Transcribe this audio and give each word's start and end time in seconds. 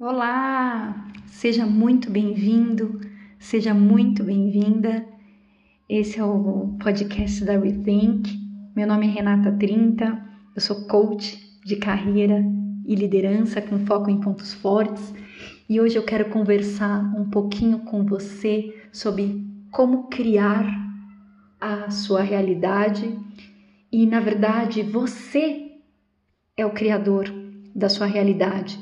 Olá! 0.00 1.08
Seja 1.26 1.66
muito 1.66 2.08
bem-vindo, 2.08 3.00
seja 3.36 3.74
muito 3.74 4.22
bem-vinda. 4.22 5.04
Esse 5.88 6.20
é 6.20 6.24
o 6.24 6.76
podcast 6.80 7.44
da 7.44 7.58
Rethink. 7.58 8.38
Meu 8.76 8.86
nome 8.86 9.08
é 9.08 9.10
Renata 9.10 9.50
Trinta, 9.50 10.24
eu 10.54 10.60
sou 10.60 10.86
coach 10.86 11.36
de 11.64 11.74
carreira 11.74 12.44
e 12.86 12.94
liderança 12.94 13.60
com 13.60 13.84
foco 13.86 14.08
em 14.08 14.20
pontos 14.20 14.54
fortes 14.54 15.12
e 15.68 15.80
hoje 15.80 15.96
eu 15.96 16.04
quero 16.04 16.30
conversar 16.30 17.02
um 17.18 17.28
pouquinho 17.28 17.80
com 17.80 18.04
você 18.04 18.72
sobre 18.92 19.44
como 19.72 20.04
criar 20.04 20.64
a 21.60 21.90
sua 21.90 22.22
realidade 22.22 23.18
e, 23.90 24.06
na 24.06 24.20
verdade, 24.20 24.80
você 24.80 25.72
é 26.56 26.64
o 26.64 26.70
criador 26.70 27.28
da 27.74 27.88
sua 27.88 28.06
realidade. 28.06 28.78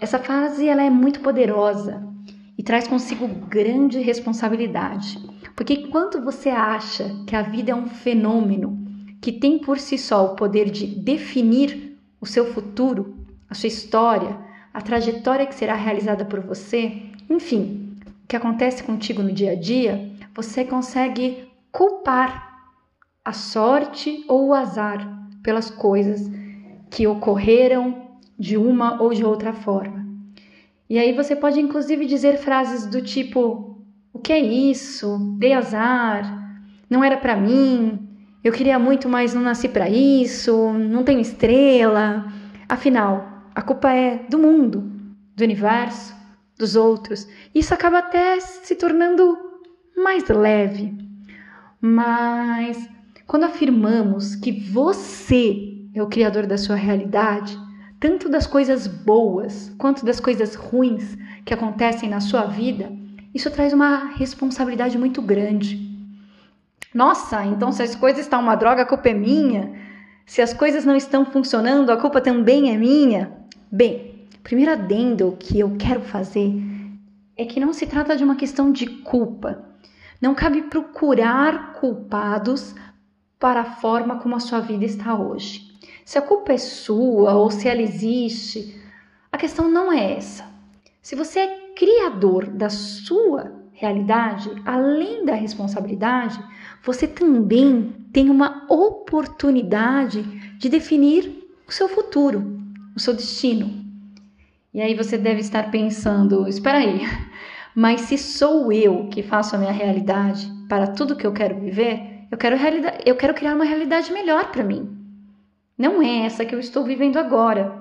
Essa 0.00 0.18
frase 0.18 0.66
ela 0.66 0.82
é 0.82 0.88
muito 0.88 1.20
poderosa 1.20 2.02
e 2.56 2.62
traz 2.62 2.88
consigo 2.88 3.28
grande 3.28 4.00
responsabilidade, 4.00 5.18
porque 5.54 5.74
enquanto 5.74 6.22
você 6.22 6.48
acha 6.48 7.22
que 7.26 7.36
a 7.36 7.42
vida 7.42 7.72
é 7.72 7.74
um 7.74 7.86
fenômeno 7.86 8.78
que 9.20 9.30
tem 9.30 9.58
por 9.58 9.78
si 9.78 9.98
só 9.98 10.24
o 10.24 10.36
poder 10.36 10.70
de 10.70 10.86
definir 10.86 11.98
o 12.18 12.24
seu 12.24 12.50
futuro, 12.50 13.14
a 13.48 13.54
sua 13.54 13.66
história, 13.66 14.38
a 14.72 14.80
trajetória 14.80 15.44
que 15.44 15.54
será 15.54 15.74
realizada 15.74 16.24
por 16.24 16.40
você, 16.40 17.02
enfim, 17.28 17.94
o 18.24 18.26
que 18.26 18.36
acontece 18.36 18.82
contigo 18.82 19.22
no 19.22 19.32
dia 19.32 19.52
a 19.52 19.54
dia, 19.54 20.10
você 20.34 20.64
consegue 20.64 21.46
culpar 21.70 22.70
a 23.22 23.34
sorte 23.34 24.24
ou 24.26 24.48
o 24.48 24.54
azar 24.54 25.06
pelas 25.42 25.70
coisas 25.70 26.30
que 26.88 27.06
ocorreram 27.06 28.09
de 28.40 28.56
uma 28.56 29.02
ou 29.02 29.12
de 29.12 29.22
outra 29.22 29.52
forma. 29.52 30.06
E 30.88 30.98
aí 30.98 31.12
você 31.12 31.36
pode 31.36 31.60
inclusive 31.60 32.06
dizer 32.06 32.38
frases 32.38 32.86
do 32.86 33.02
tipo: 33.02 33.84
O 34.14 34.18
que 34.18 34.32
é 34.32 34.40
isso? 34.40 35.36
Dei 35.38 35.52
azar, 35.52 36.58
não 36.88 37.04
era 37.04 37.18
para 37.18 37.36
mim, 37.36 38.08
eu 38.42 38.50
queria 38.50 38.78
muito, 38.78 39.10
mas 39.10 39.34
não 39.34 39.42
nasci 39.42 39.68
para 39.68 39.90
isso, 39.90 40.72
não 40.72 41.04
tenho 41.04 41.20
estrela. 41.20 42.32
Afinal, 42.66 43.44
a 43.54 43.60
culpa 43.60 43.92
é 43.92 44.24
do 44.30 44.38
mundo, 44.38 44.90
do 45.36 45.44
universo, 45.44 46.14
dos 46.58 46.74
outros. 46.74 47.28
Isso 47.54 47.74
acaba 47.74 47.98
até 47.98 48.40
se 48.40 48.74
tornando 48.74 49.36
mais 49.94 50.26
leve. 50.28 50.96
Mas 51.78 52.88
quando 53.26 53.44
afirmamos 53.44 54.34
que 54.34 54.50
você 54.50 55.84
é 55.94 56.02
o 56.02 56.08
criador 56.08 56.46
da 56.46 56.56
sua 56.56 56.76
realidade, 56.76 57.56
tanto 58.00 58.30
das 58.30 58.46
coisas 58.46 58.86
boas 58.86 59.70
quanto 59.76 60.06
das 60.06 60.18
coisas 60.18 60.54
ruins 60.54 61.18
que 61.44 61.52
acontecem 61.52 62.08
na 62.08 62.18
sua 62.18 62.44
vida, 62.44 62.90
isso 63.34 63.50
traz 63.50 63.74
uma 63.74 64.06
responsabilidade 64.14 64.96
muito 64.96 65.20
grande. 65.20 65.88
Nossa, 66.94 67.44
então 67.44 67.70
se 67.70 67.82
as 67.82 67.94
coisas 67.94 68.22
estão 68.22 68.40
uma 68.40 68.56
droga, 68.56 68.82
a 68.82 68.86
culpa 68.86 69.10
é 69.10 69.14
minha. 69.14 69.70
Se 70.26 70.40
as 70.40 70.54
coisas 70.54 70.84
não 70.84 70.96
estão 70.96 71.26
funcionando, 71.26 71.90
a 71.90 71.96
culpa 71.96 72.20
também 72.20 72.74
é 72.74 72.76
minha. 72.76 73.32
Bem, 73.70 74.26
primeiro 74.42 74.72
adendo 74.72 75.36
que 75.38 75.60
eu 75.60 75.76
quero 75.76 76.00
fazer 76.00 76.52
é 77.36 77.44
que 77.44 77.60
não 77.60 77.72
se 77.72 77.86
trata 77.86 78.16
de 78.16 78.24
uma 78.24 78.34
questão 78.34 78.72
de 78.72 78.86
culpa. 78.86 79.62
Não 80.20 80.34
cabe 80.34 80.62
procurar 80.62 81.74
culpados 81.74 82.74
para 83.38 83.60
a 83.60 83.64
forma 83.76 84.18
como 84.18 84.36
a 84.36 84.40
sua 84.40 84.60
vida 84.60 84.84
está 84.84 85.14
hoje. 85.14 85.69
Se 86.10 86.18
a 86.18 86.22
culpa 86.22 86.52
é 86.52 86.58
sua 86.58 87.36
ou 87.36 87.52
se 87.52 87.68
ela 87.68 87.80
existe, 87.80 88.76
a 89.30 89.38
questão 89.38 89.70
não 89.70 89.92
é 89.92 90.14
essa. 90.14 90.44
Se 91.00 91.14
você 91.14 91.38
é 91.38 91.72
criador 91.76 92.48
da 92.48 92.68
sua 92.68 93.52
realidade, 93.70 94.50
além 94.66 95.24
da 95.24 95.34
responsabilidade, 95.34 96.36
você 96.82 97.06
também 97.06 97.94
tem 98.12 98.28
uma 98.28 98.66
oportunidade 98.68 100.24
de 100.58 100.68
definir 100.68 101.48
o 101.68 101.70
seu 101.70 101.88
futuro, 101.88 102.60
o 102.96 102.98
seu 102.98 103.14
destino. 103.14 103.72
E 104.74 104.82
aí 104.82 104.96
você 104.96 105.16
deve 105.16 105.38
estar 105.38 105.70
pensando: 105.70 106.48
espera 106.48 106.78
aí, 106.78 107.02
mas 107.72 108.00
se 108.00 108.18
sou 108.18 108.72
eu 108.72 109.06
que 109.12 109.22
faço 109.22 109.54
a 109.54 109.60
minha 109.60 109.70
realidade 109.70 110.50
para 110.68 110.88
tudo 110.88 111.14
que 111.14 111.24
eu 111.24 111.32
quero 111.32 111.60
viver, 111.60 112.26
eu 112.32 112.36
quero, 112.36 112.56
eu 113.06 113.14
quero 113.14 113.32
criar 113.32 113.54
uma 113.54 113.64
realidade 113.64 114.12
melhor 114.12 114.50
para 114.50 114.64
mim. 114.64 114.99
Não 115.80 116.02
é 116.02 116.26
essa 116.26 116.44
que 116.44 116.54
eu 116.54 116.60
estou 116.60 116.84
vivendo 116.84 117.16
agora. 117.16 117.74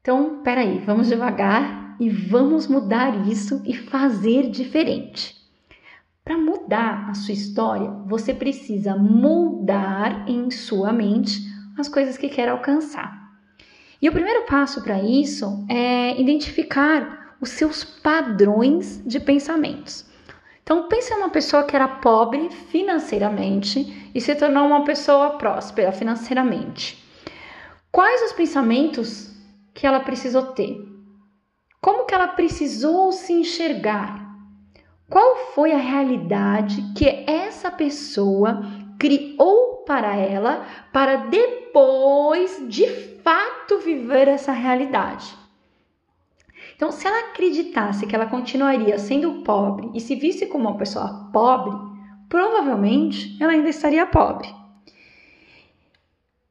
Então, 0.00 0.42
peraí, 0.42 0.80
vamos 0.80 1.06
devagar 1.06 1.94
e 2.00 2.10
vamos 2.10 2.66
mudar 2.66 3.28
isso 3.28 3.62
e 3.64 3.72
fazer 3.72 4.50
diferente. 4.50 5.36
Para 6.24 6.36
mudar 6.36 7.08
a 7.08 7.14
sua 7.14 7.32
história, 7.32 7.88
você 8.06 8.34
precisa 8.34 8.96
moldar 8.96 10.28
em 10.28 10.50
sua 10.50 10.92
mente 10.92 11.42
as 11.78 11.88
coisas 11.88 12.18
que 12.18 12.28
quer 12.28 12.48
alcançar. 12.48 13.32
E 14.02 14.08
o 14.08 14.12
primeiro 14.12 14.46
passo 14.46 14.82
para 14.82 15.00
isso 15.00 15.64
é 15.70 16.20
identificar 16.20 17.36
os 17.40 17.50
seus 17.50 17.84
padrões 17.84 19.00
de 19.06 19.20
pensamentos. 19.20 20.04
Então, 20.64 20.88
pense 20.88 21.12
uma 21.12 21.28
pessoa 21.28 21.64
que 21.64 21.76
era 21.76 21.86
pobre 21.86 22.48
financeiramente 22.48 24.10
e 24.14 24.20
se 24.20 24.34
tornou 24.34 24.66
uma 24.66 24.82
pessoa 24.82 25.36
próspera 25.36 25.92
financeiramente. 25.92 27.04
Quais 27.92 28.22
os 28.22 28.32
pensamentos 28.32 29.30
que 29.74 29.86
ela 29.86 30.00
precisou 30.00 30.42
ter? 30.54 30.78
Como 31.82 32.06
que 32.06 32.14
ela 32.14 32.28
precisou 32.28 33.12
se 33.12 33.34
enxergar? 33.34 34.24
Qual 35.10 35.36
foi 35.54 35.72
a 35.72 35.78
realidade 35.78 36.82
que 36.96 37.24
essa 37.26 37.70
pessoa 37.70 38.62
criou 38.98 39.84
para 39.84 40.16
ela 40.16 40.66
para 40.90 41.16
depois 41.16 42.64
de 42.70 42.86
fato 43.22 43.80
viver 43.80 44.28
essa 44.28 44.52
realidade? 44.52 45.43
Então, 46.76 46.90
se 46.90 47.06
ela 47.06 47.30
acreditasse 47.30 48.06
que 48.06 48.14
ela 48.14 48.26
continuaria 48.26 48.98
sendo 48.98 49.42
pobre 49.42 49.90
e 49.94 50.00
se 50.00 50.14
visse 50.14 50.46
como 50.46 50.68
uma 50.68 50.76
pessoa 50.76 51.30
pobre, 51.32 51.76
provavelmente 52.28 53.36
ela 53.40 53.52
ainda 53.52 53.68
estaria 53.68 54.04
pobre. 54.06 54.48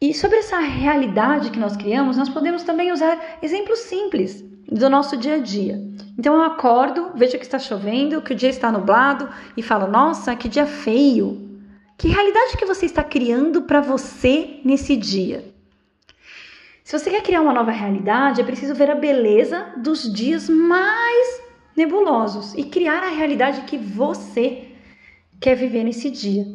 E 0.00 0.12
sobre 0.12 0.38
essa 0.38 0.58
realidade 0.58 1.50
que 1.50 1.58
nós 1.58 1.76
criamos, 1.76 2.16
nós 2.16 2.28
podemos 2.28 2.62
também 2.62 2.92
usar 2.92 3.38
exemplos 3.42 3.80
simples 3.80 4.42
do 4.70 4.90
nosso 4.90 5.16
dia 5.16 5.34
a 5.34 5.38
dia. 5.38 5.80
Então 6.18 6.34
eu 6.34 6.42
acordo, 6.42 7.12
vejo 7.14 7.38
que 7.38 7.44
está 7.44 7.58
chovendo, 7.58 8.20
que 8.20 8.32
o 8.32 8.36
dia 8.36 8.50
está 8.50 8.70
nublado 8.70 9.28
e 9.56 9.62
falo: 9.62 9.86
"Nossa, 9.86 10.36
que 10.36 10.48
dia 10.48 10.66
feio". 10.66 11.46
Que 11.96 12.08
realidade 12.08 12.58
que 12.58 12.66
você 12.66 12.84
está 12.84 13.02
criando 13.02 13.62
para 13.62 13.80
você 13.80 14.60
nesse 14.62 14.96
dia? 14.96 15.55
Se 16.86 16.96
você 16.96 17.10
quer 17.10 17.20
criar 17.20 17.42
uma 17.42 17.52
nova 17.52 17.72
realidade, 17.72 18.40
é 18.40 18.44
preciso 18.44 18.72
ver 18.72 18.88
a 18.88 18.94
beleza 18.94 19.74
dos 19.76 20.04
dias 20.12 20.48
mais 20.48 21.42
nebulosos 21.76 22.54
e 22.54 22.62
criar 22.62 23.02
a 23.02 23.08
realidade 23.08 23.62
que 23.62 23.76
você 23.76 24.68
quer 25.40 25.56
viver 25.56 25.82
nesse 25.82 26.08
dia. 26.12 26.46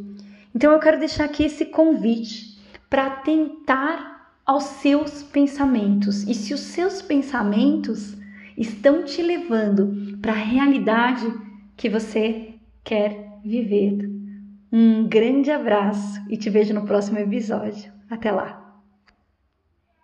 Então 0.56 0.72
eu 0.72 0.80
quero 0.80 1.00
deixar 1.00 1.26
aqui 1.26 1.44
esse 1.44 1.66
convite 1.66 2.58
para 2.90 3.10
tentar 3.10 4.32
aos 4.46 4.64
seus 4.64 5.22
pensamentos. 5.22 6.24
E 6.24 6.34
se 6.34 6.54
os 6.54 6.62
seus 6.62 7.02
pensamentos 7.02 8.16
estão 8.58 9.04
te 9.04 9.22
levando 9.22 10.18
para 10.22 10.32
a 10.32 10.36
realidade 10.36 11.30
que 11.76 11.90
você 11.90 12.54
quer 12.86 13.38
viver. 13.44 14.10
Um 14.72 15.10
grande 15.10 15.52
abraço 15.52 16.22
e 16.30 16.38
te 16.38 16.50
vejo 16.50 16.74
no 16.74 16.86
próximo 16.86 17.20
episódio. 17.20 17.92
Até 18.10 18.32
lá! 18.32 18.61